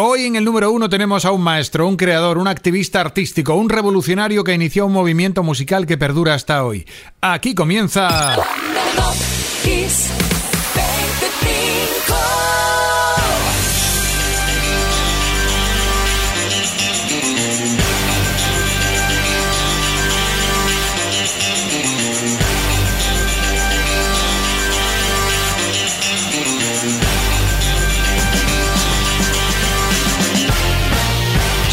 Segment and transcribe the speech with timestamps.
[0.00, 3.68] Hoy en el número uno tenemos a un maestro, un creador, un activista artístico, un
[3.68, 6.86] revolucionario que inició un movimiento musical que perdura hasta hoy.
[7.20, 8.36] Aquí comienza...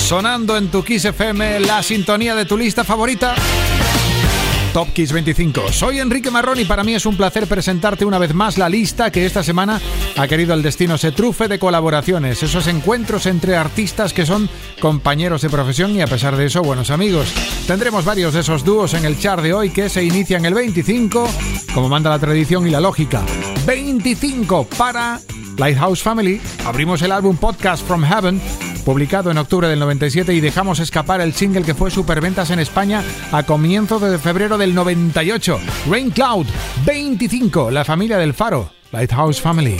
[0.05, 3.33] Sonando en tu Kiss FM la sintonía de tu lista favorita.
[4.71, 5.73] Top Kiss 25.
[5.73, 9.09] Soy Enrique Marrón y para mí es un placer presentarte una vez más la lista
[9.09, 9.81] que esta semana
[10.15, 14.47] ha querido el destino se trufe de colaboraciones, esos encuentros entre artistas que son
[14.79, 17.33] compañeros de profesión y a pesar de eso buenos amigos.
[17.65, 21.27] Tendremos varios de esos dúos en el chart de hoy que se inician el 25,
[21.73, 23.23] como manda la tradición y la lógica.
[23.65, 25.19] 25 para
[25.57, 26.39] Lighthouse Family.
[26.63, 28.39] Abrimos el álbum Podcast from Heaven
[28.85, 33.03] publicado en octubre del 97 y dejamos escapar el single que fue superventas en España
[33.31, 35.59] a comienzos de febrero del 98.
[35.89, 36.45] Rain Cloud
[36.85, 39.77] 25, la familia del Faro, Lighthouse Family.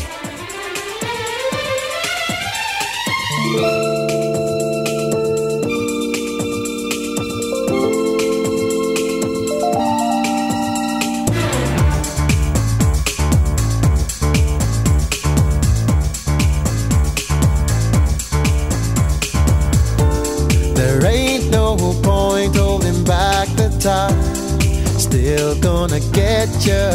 [24.97, 26.89] Still gonna get you.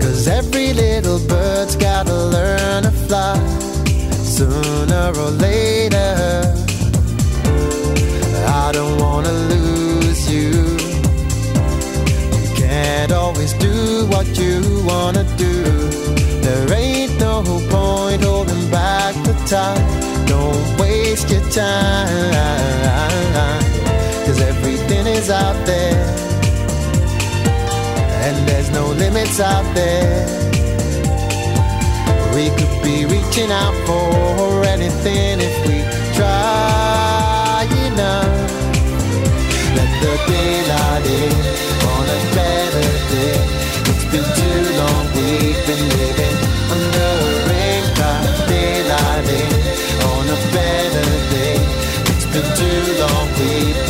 [0.00, 3.38] Cause every little bird's gotta learn to fly
[4.24, 6.52] sooner or later.
[8.48, 10.50] I don't wanna lose you.
[12.42, 15.54] You can't always do what you wanna do.
[16.42, 20.26] There ain't no point holding back the time.
[20.26, 22.10] Don't waste your time.
[25.00, 25.96] Cause is out there
[28.24, 30.26] and there's no limits out there.
[32.34, 35.78] We could be reaching out for anything if we
[36.18, 38.28] try enough.
[39.76, 41.32] Let the daylight in
[41.94, 43.40] on a better day.
[43.90, 46.36] It's been too long we've been living
[46.74, 48.48] under a rain cloud.
[48.52, 49.52] Daylight in
[50.12, 51.56] on a better day.
[52.12, 53.89] It's been too long we've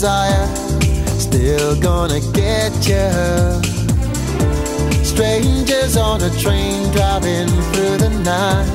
[0.00, 0.46] desire,
[1.18, 3.08] still gonna get you.
[5.04, 8.66] Strangers on a train driving through the night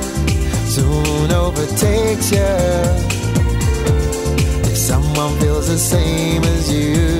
[0.68, 2.54] soon overtakes you.
[4.70, 7.18] If someone feels the same as you,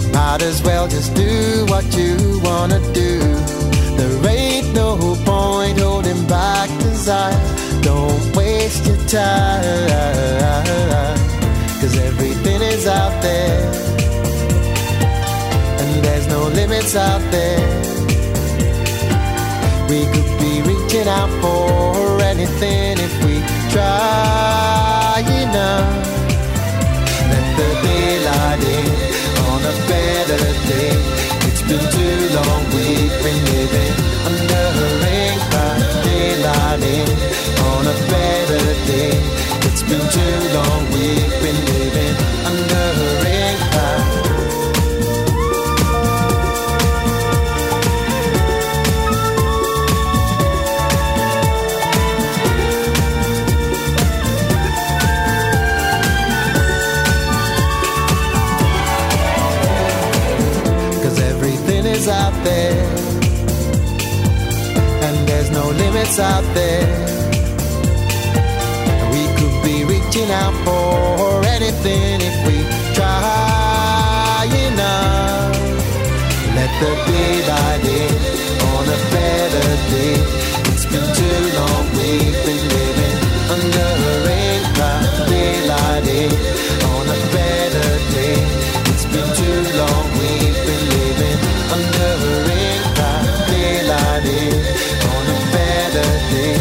[0.00, 3.18] you might as well just do what you wanna do.
[3.98, 4.96] There ain't no
[5.26, 7.38] point holding back desire.
[7.82, 8.09] Don't
[9.10, 10.70] time.
[11.80, 13.72] Cause everything is out there.
[15.80, 17.60] And there's no limits out there.
[19.88, 23.42] We could be reaching out for anything if we
[23.74, 25.88] try enough.
[27.30, 28.86] Let the daylight in
[29.50, 30.94] on a better day.
[31.48, 33.94] It's been too long we've been living
[34.30, 35.38] under a rain.
[36.04, 37.08] Daylight in
[37.70, 38.49] on a better
[38.90, 39.10] day.
[39.66, 42.16] It's been too long, we've been living
[42.50, 44.08] under a rain cloud.
[61.02, 62.74] Cause everything is out there,
[65.06, 67.19] and there's no limits out there
[70.20, 72.56] reaching out for anything if we
[72.94, 75.56] try enough.
[76.54, 78.14] Let the daylight in
[78.74, 80.16] on a better day.
[80.72, 83.18] It's been too long we've been living
[83.54, 85.28] under a rain cloud.
[85.28, 86.32] Daylight in
[86.94, 88.38] on a better day.
[88.90, 91.38] It's been too long we've been living
[91.76, 93.24] under a rain cloud.
[93.48, 94.54] Daylight in
[95.14, 96.56] on a better day.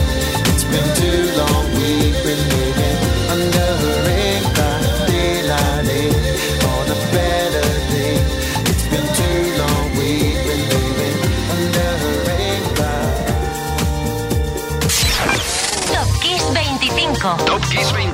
[0.52, 2.69] It's been too long we've been living
[17.38, 17.62] Dope
[17.94, 18.09] me.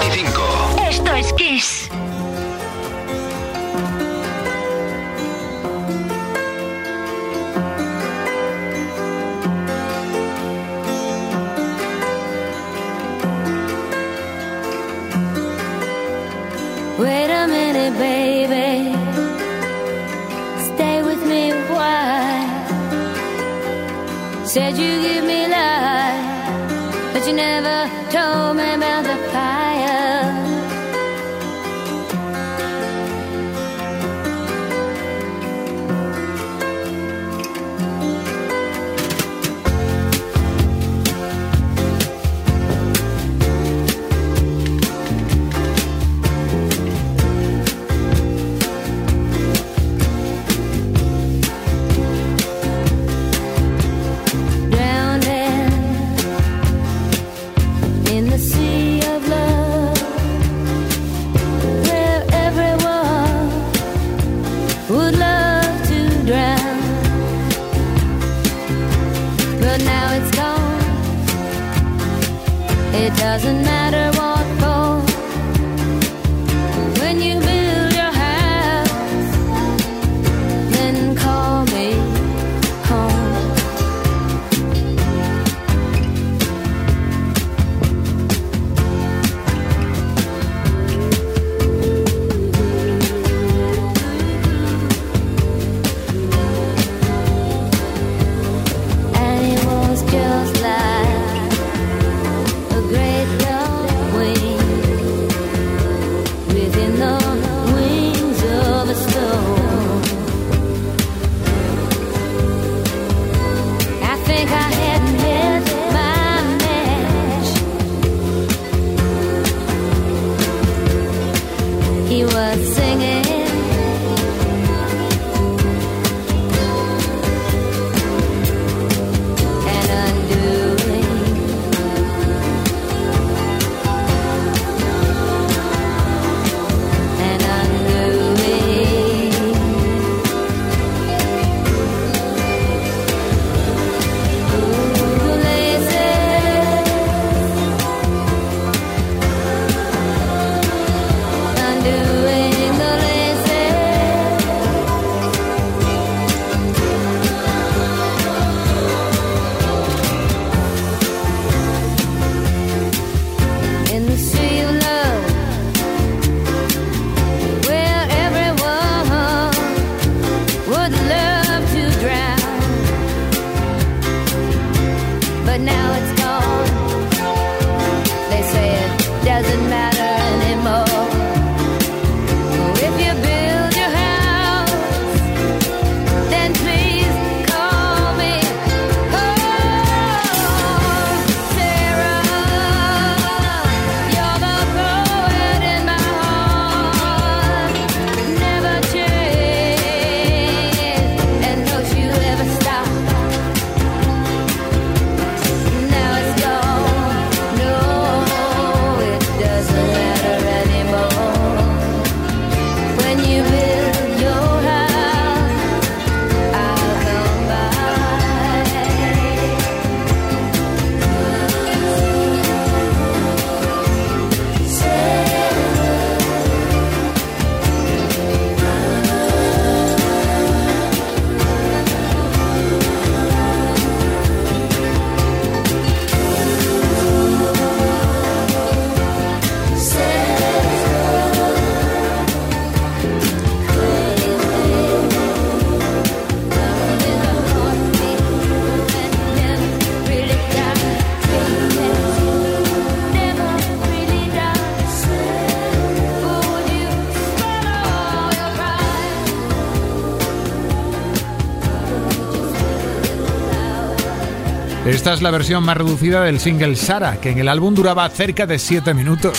[265.06, 268.48] Esta es la versión más reducida del single Sara, que en el álbum duraba cerca
[268.48, 269.38] de 7 minutos.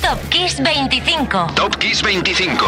[0.00, 1.46] Top Kiss 25.
[1.56, 2.64] Top Kiss 25.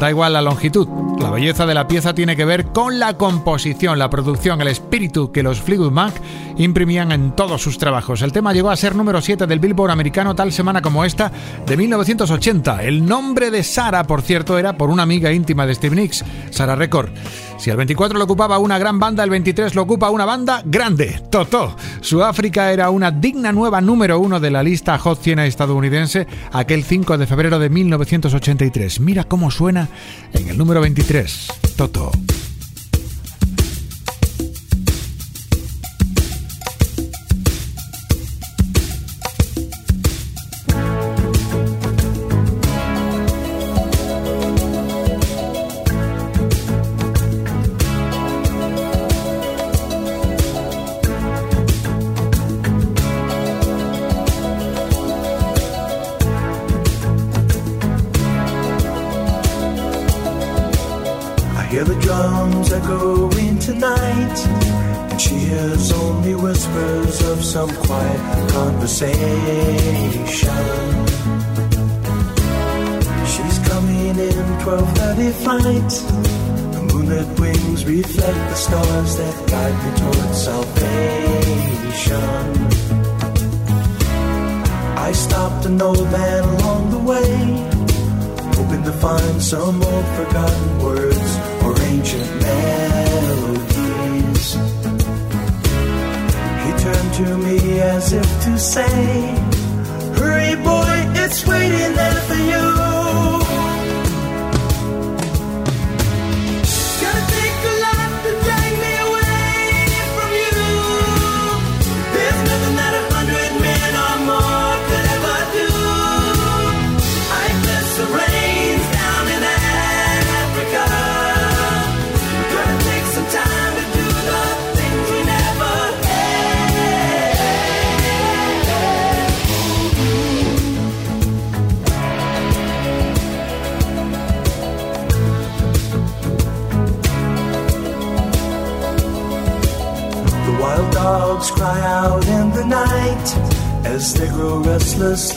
[0.00, 0.88] Da igual la longitud,
[1.20, 5.30] la belleza de la pieza tiene que ver con la composición, la producción, el espíritu
[5.30, 6.14] que los Fleetwood Mac
[6.58, 8.22] imprimían en todos sus trabajos.
[8.22, 11.32] El tema llegó a ser número 7 del Billboard americano tal semana como esta
[11.66, 12.82] de 1980.
[12.82, 16.76] El nombre de Sara, por cierto, era por una amiga íntima de Steve Nicks, Sara
[16.76, 17.10] Record.
[17.58, 21.22] Si el 24 lo ocupaba una gran banda, el 23 lo ocupa una banda grande,
[21.30, 21.76] Toto.
[22.00, 27.18] Sudáfrica era una digna nueva número uno de la lista Hot 100 estadounidense aquel 5
[27.18, 29.00] de febrero de 1983.
[29.00, 29.88] Mira cómo suena
[30.32, 32.12] en el número 23, Toto.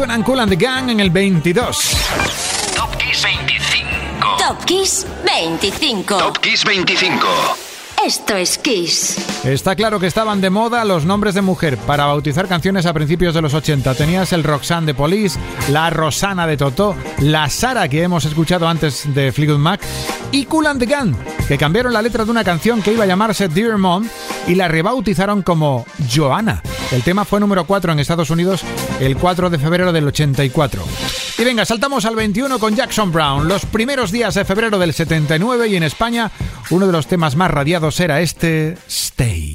[0.00, 1.60] Suenan Cool and the Gang en el 22.
[2.74, 4.38] Top Kiss 25.
[4.38, 6.04] Top Kiss 25.
[6.18, 7.20] Top Kiss 25.
[8.06, 9.29] Esto es Kiss.
[9.44, 13.32] Está claro que estaban de moda los nombres de mujer para bautizar canciones a principios
[13.32, 13.94] de los 80.
[13.94, 19.12] Tenías el Roxanne de Police, la Rosana de Totó, la Sara que hemos escuchado antes
[19.14, 19.80] de Fleetwood Mac
[20.30, 21.14] y Cool and the Gang,
[21.48, 24.06] que cambiaron la letra de una canción que iba a llamarse Dear Mom
[24.46, 26.62] y la rebautizaron como Joanna.
[26.92, 28.60] El tema fue número 4 en Estados Unidos
[29.00, 31.29] el 4 de febrero del 84.
[31.40, 33.48] Y venga, saltamos al 21 con Jackson Brown.
[33.48, 36.30] Los primeros días de febrero del 79 y en España
[36.68, 39.54] uno de los temas más radiados era este Stay.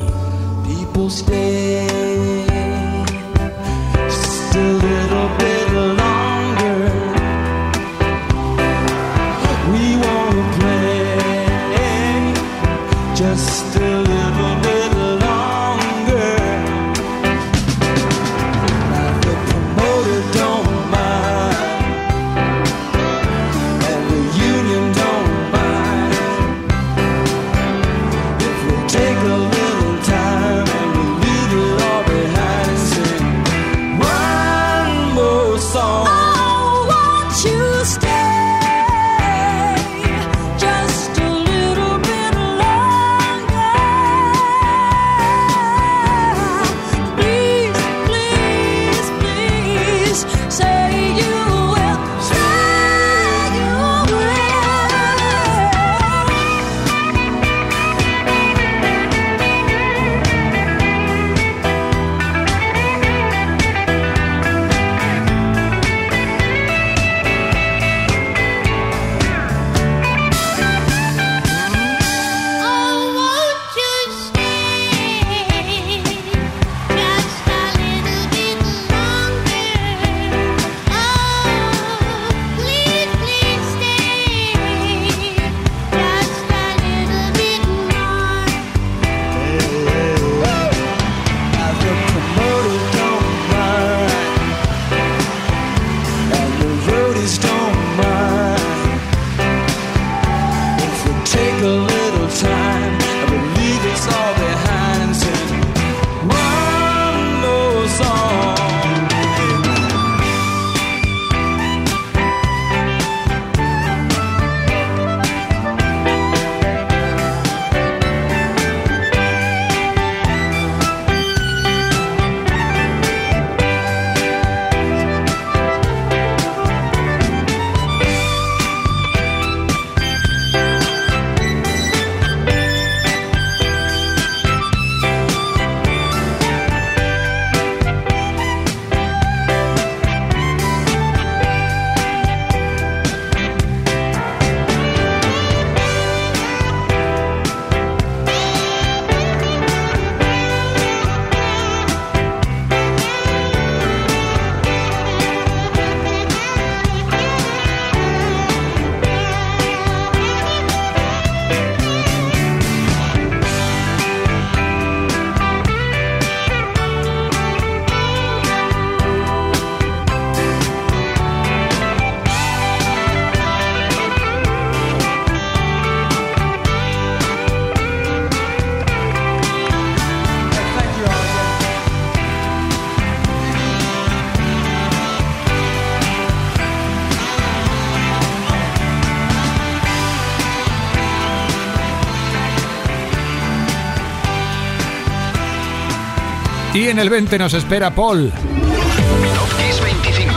[196.86, 198.32] Y en el 20 nos espera Paul.
[198.32, 200.36] Top Kiss 25.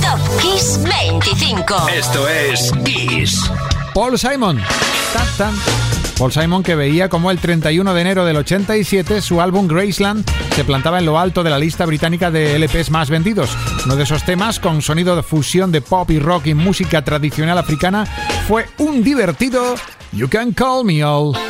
[0.00, 1.88] Top Kiss 25.
[1.92, 3.50] Esto es Kiss.
[3.92, 4.60] Paul Simon.
[5.12, 5.54] Tan, tan.
[6.16, 10.24] Paul Simon que veía como el 31 de enero del 87 su álbum Graceland
[10.54, 13.50] se plantaba en lo alto de la lista británica de LPs más vendidos.
[13.84, 17.58] Uno de esos temas con sonido de fusión de pop y rock y música tradicional
[17.58, 18.06] africana
[18.46, 19.74] fue un divertido
[20.12, 21.49] You Can Call Me All.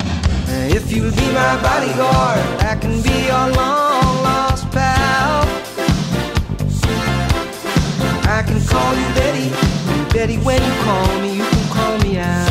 [0.53, 2.39] Eh, if you'll be my bodyguard,
[2.71, 5.47] I can be your long lost pal.
[8.37, 9.47] I can call you Betty,
[10.13, 12.50] Betty, when you call me, you can call me out.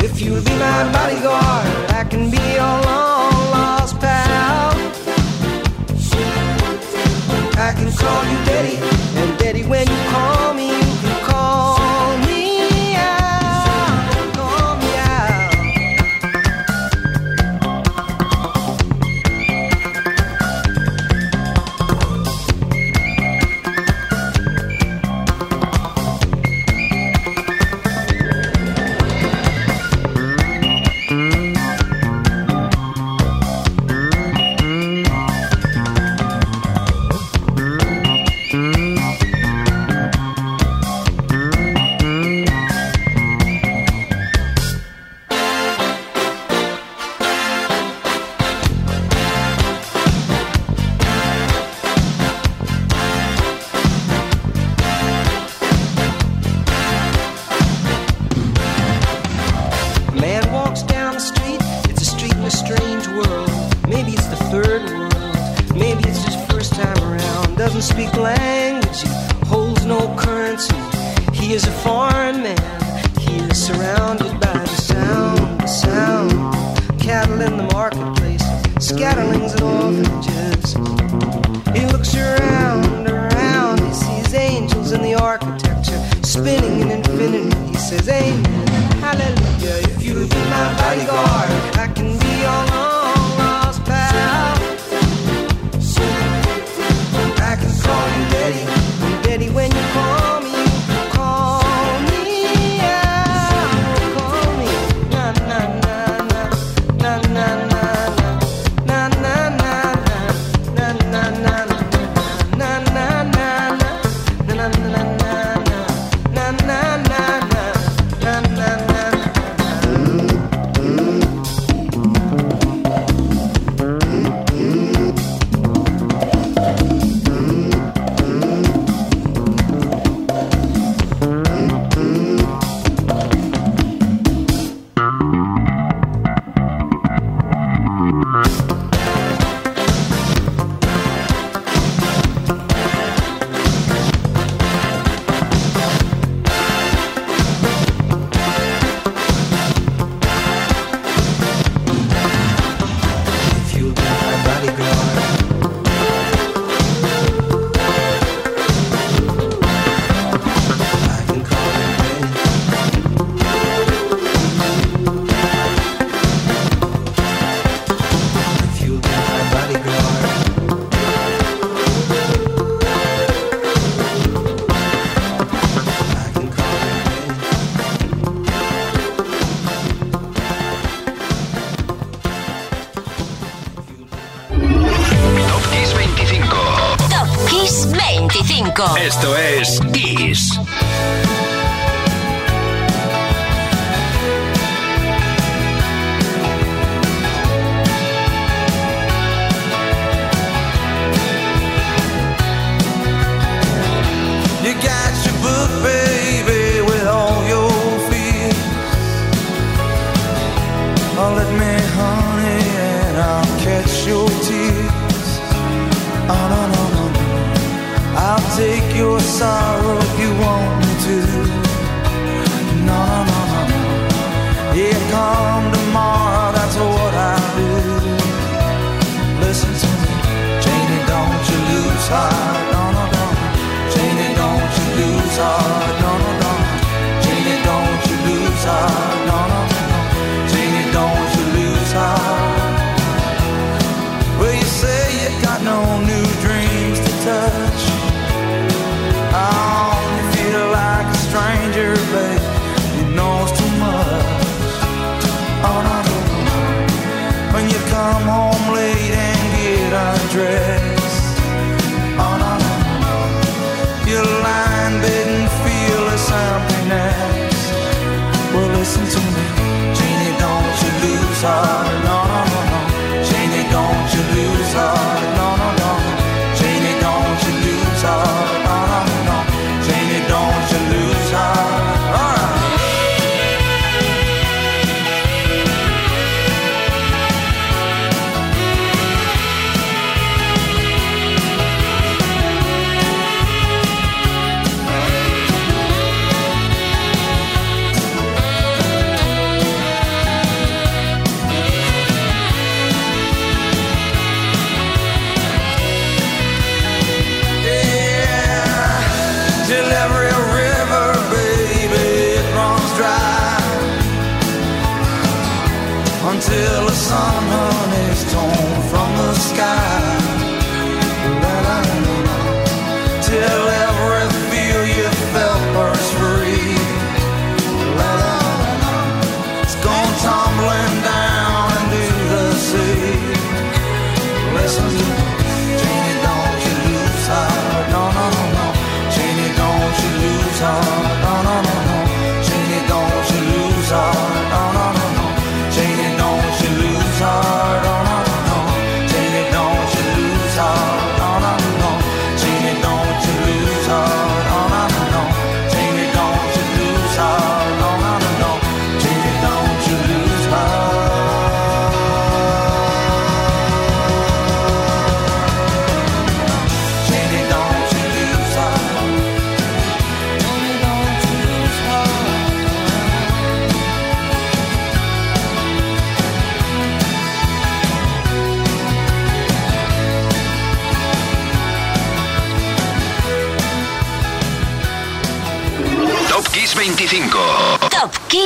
[0.00, 4.70] If you'll be my bodyguard, I can be your long lost pal.
[7.66, 8.76] I can call you Betty,
[9.20, 10.57] and Betty, when you call me,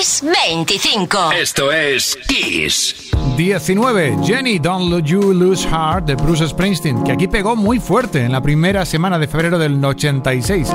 [0.03, 1.31] 25.
[1.33, 3.13] Esto es Kiss.
[3.37, 4.17] 19.
[4.25, 8.41] Jenny, Don't You Lose Heart de Bruce Springsteen, que aquí pegó muy fuerte en la
[8.41, 10.75] primera semana de febrero del 86.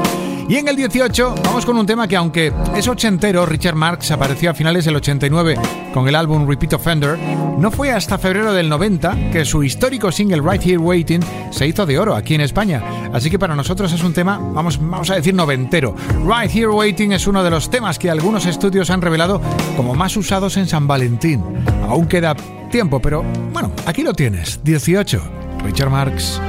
[0.49, 4.49] Y en el 18 vamos con un tema que aunque es ochentero, Richard Marx apareció
[4.49, 5.55] a finales del 89
[5.93, 7.19] con el álbum Repeat Offender,
[7.57, 11.85] no fue hasta febrero del 90 que su histórico single Right Here Waiting se hizo
[11.85, 12.81] de oro aquí en España.
[13.11, 15.95] Así que para nosotros es un tema, vamos, vamos a decir noventero.
[16.25, 19.41] Right Here Waiting es uno de los temas que algunos estudios han revelado
[19.75, 21.43] como más usados en San Valentín.
[21.89, 22.35] Aún queda
[22.71, 25.21] tiempo, pero bueno, aquí lo tienes, 18.
[25.65, 26.39] Richard Marx.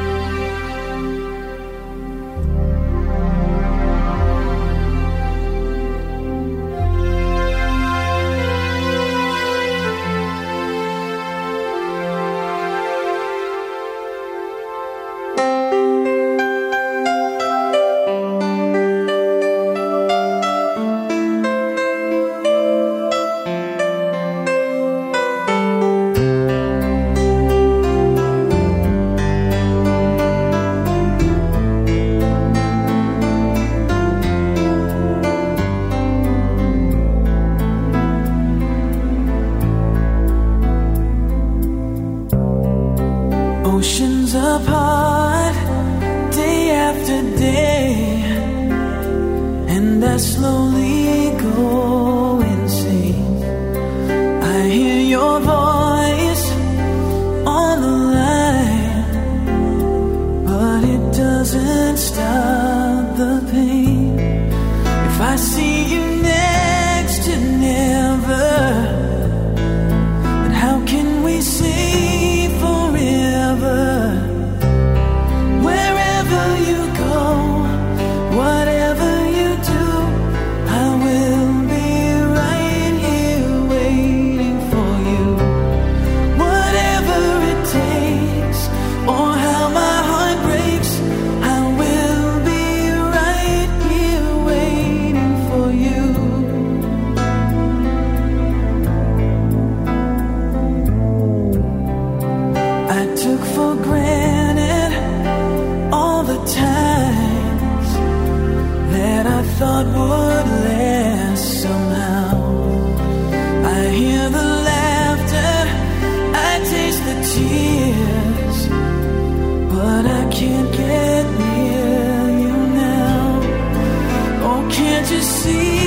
[125.20, 125.77] see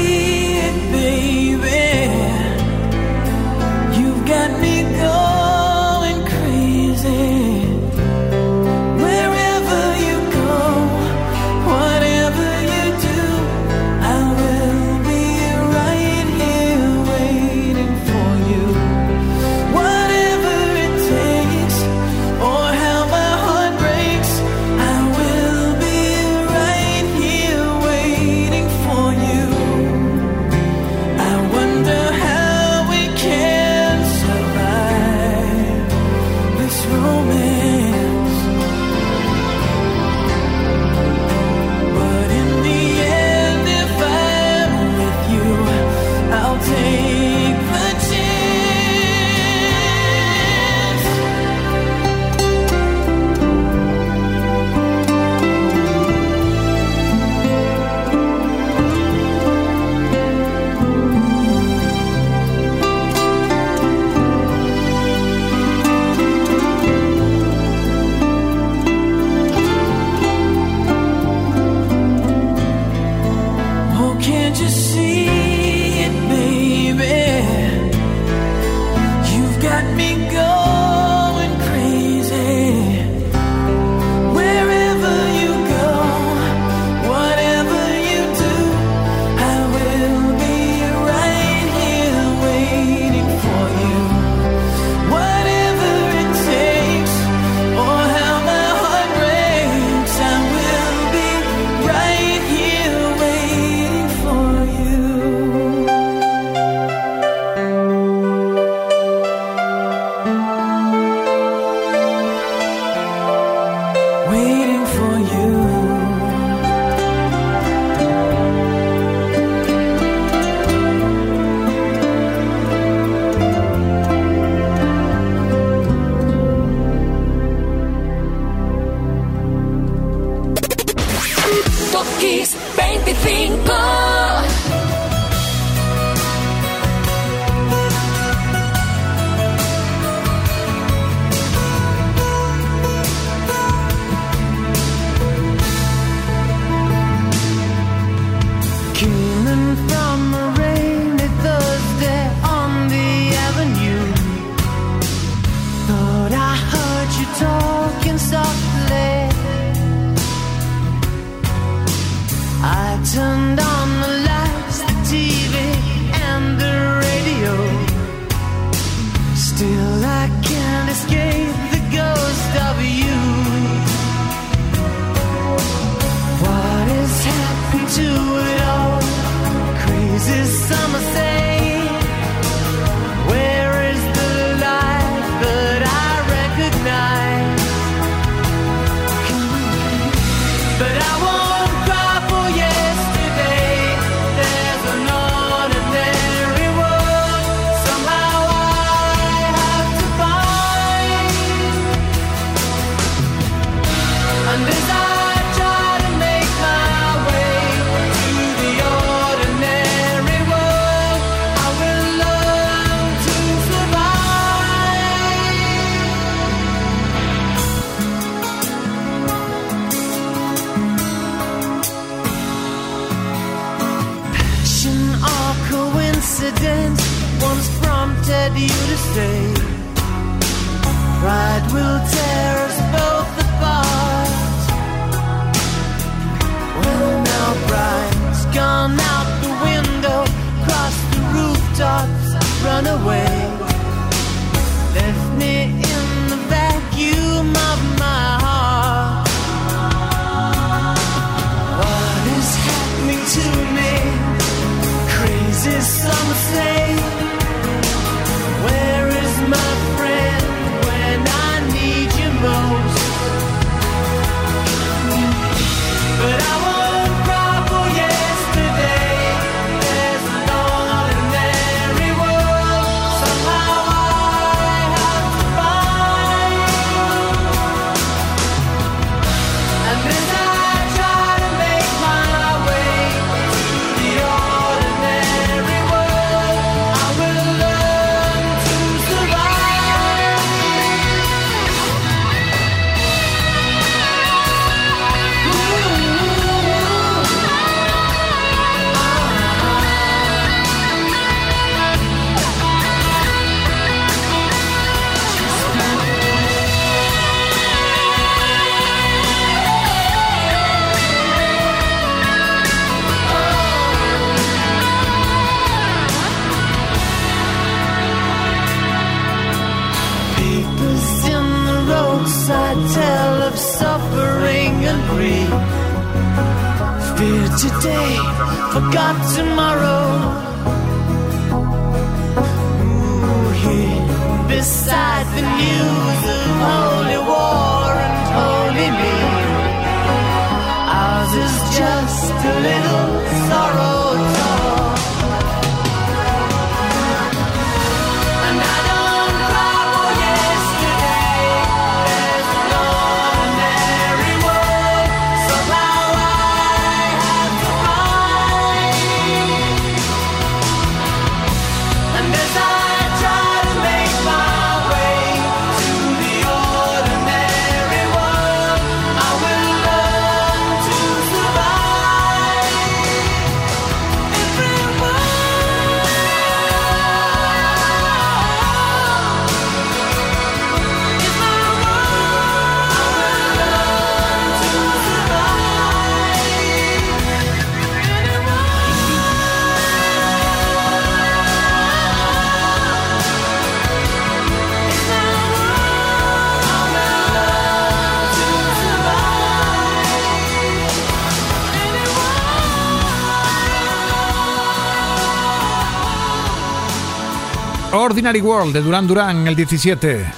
[408.12, 410.34] Ordinary World de Duran Duran, el 17.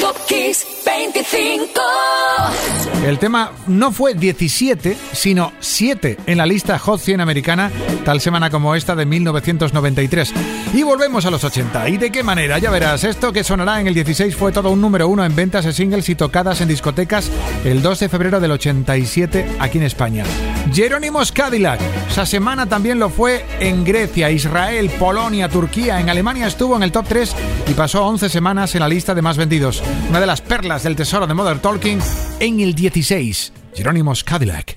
[0.00, 2.77] Top Kiss 25.
[3.08, 7.70] El tema no fue 17, sino 7 en la lista Hot 100 americana,
[8.04, 10.34] tal semana como esta de 1993.
[10.74, 11.88] Y volvemos a los 80.
[11.88, 12.58] ¿Y de qué manera?
[12.58, 15.64] Ya verás, esto que sonará en el 16 fue todo un número uno en ventas
[15.64, 17.30] de singles y tocadas en discotecas
[17.64, 20.24] el 2 de febrero del 87 aquí en España.
[20.70, 21.80] Jerónimos Cadillac.
[22.10, 25.98] Esa semana también lo fue en Grecia, Israel, Polonia, Turquía.
[25.98, 27.34] En Alemania estuvo en el top 3
[27.68, 29.82] y pasó 11 semanas en la lista de más vendidos.
[30.10, 32.00] Una de las perlas del tesoro de Modern Talking
[32.40, 33.52] en el 16.
[33.74, 34.76] Jerónimos Cadillac.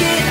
[0.00, 0.29] get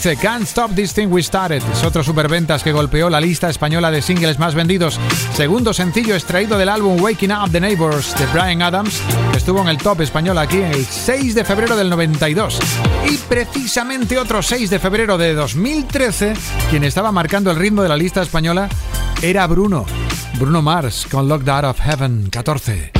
[0.00, 1.62] 15, Can't Stop This Thing We Started.
[1.70, 4.98] Es otro superventas que golpeó la lista española de singles más vendidos.
[5.34, 8.98] Segundo sencillo extraído del álbum Waking Up the Neighbors de Brian Adams,
[9.30, 12.60] que estuvo en el top español aquí el 6 de febrero del 92.
[13.10, 16.32] Y precisamente otro 6 de febrero de 2013,
[16.70, 18.70] quien estaba marcando el ritmo de la lista española
[19.20, 19.84] era Bruno.
[20.38, 22.99] Bruno Mars con Locked of Heaven 14.